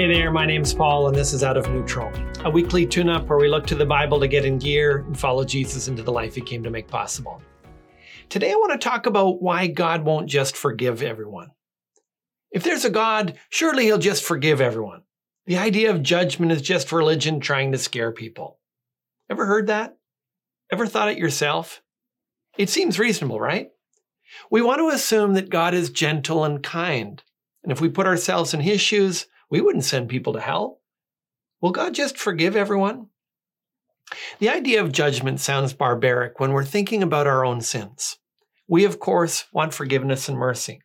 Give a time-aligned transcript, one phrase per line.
[0.00, 2.10] Hey there, my name's Paul, and this is Out of Neutral,
[2.46, 5.20] a weekly tune up where we look to the Bible to get in gear and
[5.20, 7.42] follow Jesus into the life he came to make possible.
[8.30, 11.50] Today, I want to talk about why God won't just forgive everyone.
[12.50, 15.02] If there's a God, surely he'll just forgive everyone.
[15.44, 18.58] The idea of judgment is just religion trying to scare people.
[19.28, 19.98] Ever heard that?
[20.72, 21.82] Ever thought it yourself?
[22.56, 23.68] It seems reasonable, right?
[24.50, 27.22] We want to assume that God is gentle and kind.
[27.62, 30.80] And if we put ourselves in his shoes, we wouldn't send people to hell.
[31.60, 33.08] Will God just forgive everyone?
[34.38, 38.16] The idea of judgment sounds barbaric when we're thinking about our own sins.
[38.66, 40.80] We, of course, want forgiveness and mercy.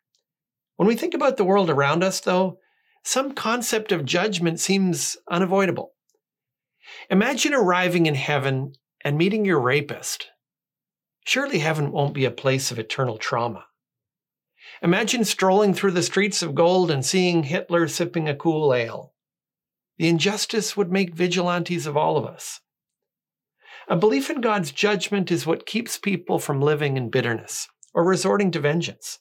[0.76, 2.60] When we think about the world around us, though,
[3.04, 5.94] some concept of judgment seems unavoidable.
[7.10, 8.74] Imagine arriving in heaven
[9.04, 10.30] and meeting your rapist.
[11.24, 13.66] Surely heaven won't be a place of eternal trauma.
[14.82, 19.14] Imagine strolling through the streets of gold and seeing Hitler sipping a cool ale.
[19.98, 22.60] The injustice would make vigilantes of all of us.
[23.88, 28.52] A belief in God's judgment is what keeps people from living in bitterness or resorting
[28.52, 29.20] to vengeance.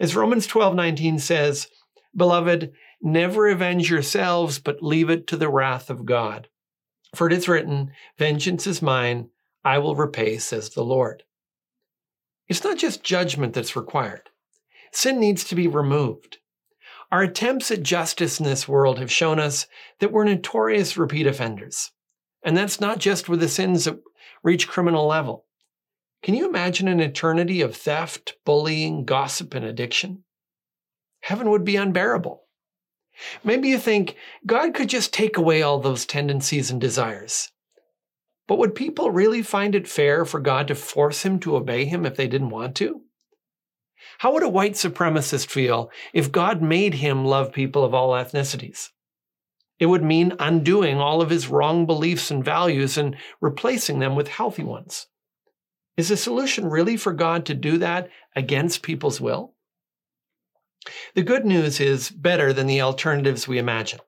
[0.00, 1.68] As Romans 12:19 says,
[2.14, 6.48] "Beloved, never avenge yourselves, but leave it to the wrath of God.
[7.14, 9.30] For it is written, vengeance is mine,
[9.64, 11.24] I will repay, says the Lord."
[12.48, 14.30] It's not just judgment that's required.
[14.96, 16.38] Sin needs to be removed.
[17.12, 19.66] Our attempts at justice in this world have shown us
[20.00, 21.92] that we're notorious repeat offenders.
[22.42, 24.00] And that's not just with the sins that
[24.42, 25.44] reach criminal level.
[26.22, 30.24] Can you imagine an eternity of theft, bullying, gossip, and addiction?
[31.20, 32.44] Heaven would be unbearable.
[33.44, 34.16] Maybe you think
[34.46, 37.52] God could just take away all those tendencies and desires.
[38.48, 42.06] But would people really find it fair for God to force him to obey him
[42.06, 43.02] if they didn't want to?
[44.18, 48.90] How would a white supremacist feel if God made him love people of all ethnicities?
[49.78, 54.28] It would mean undoing all of his wrong beliefs and values and replacing them with
[54.28, 55.06] healthy ones.
[55.96, 59.54] Is the solution really for God to do that against people's will?
[61.14, 64.00] The good news is better than the alternatives we imagine.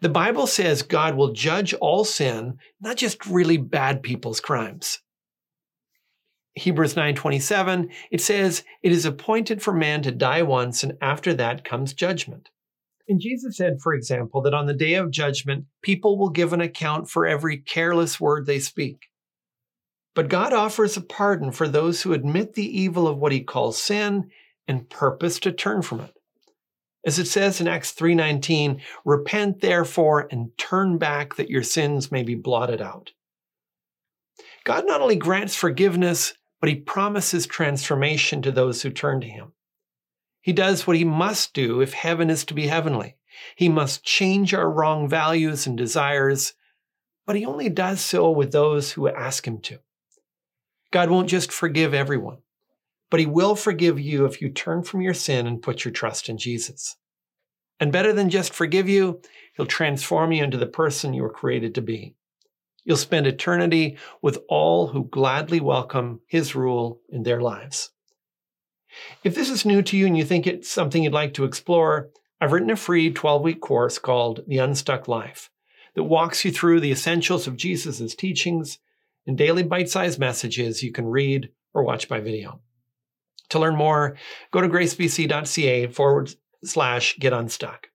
[0.00, 4.98] The Bible says God will judge all sin, not just really bad people's crimes.
[6.56, 11.64] Hebrews 9:27, it says, "It is appointed for man to die once and after that
[11.64, 12.50] comes judgment."
[13.08, 16.60] And Jesus said, for example, that on the day of judgment, people will give an
[16.60, 19.10] account for every careless word they speak.
[20.14, 23.82] But God offers a pardon for those who admit the evil of what he calls
[23.82, 24.30] sin
[24.68, 26.14] and purpose to turn from it.
[27.04, 32.22] As it says in Acts 3:19, repent therefore and turn back that your sins may
[32.22, 33.12] be blotted out.
[34.64, 36.32] God not only grants forgiveness,
[36.64, 39.52] but he promises transformation to those who turn to him.
[40.40, 43.18] He does what he must do if heaven is to be heavenly.
[43.54, 46.54] He must change our wrong values and desires,
[47.26, 49.80] but he only does so with those who ask him to.
[50.90, 52.38] God won't just forgive everyone,
[53.10, 56.30] but he will forgive you if you turn from your sin and put your trust
[56.30, 56.96] in Jesus.
[57.78, 59.20] And better than just forgive you,
[59.54, 62.16] he'll transform you into the person you were created to be.
[62.84, 67.90] You'll spend eternity with all who gladly welcome His rule in their lives.
[69.22, 72.10] If this is new to you and you think it's something you'd like to explore,
[72.40, 75.50] I've written a free 12 week course called The Unstuck Life
[75.94, 78.78] that walks you through the essentials of Jesus' teachings
[79.26, 82.60] and daily bite sized messages you can read or watch by video.
[83.50, 84.16] To learn more,
[84.50, 86.34] go to gracebc.ca forward
[86.64, 87.88] slash get unstuck.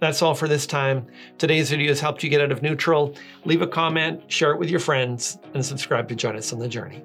[0.00, 1.06] That's all for this time.
[1.38, 3.14] Today's video has helped you get out of neutral.
[3.44, 6.68] Leave a comment, share it with your friends, and subscribe to join us on the
[6.68, 7.02] journey.